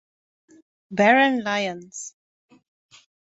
[0.89, 2.15] Baron Lyons.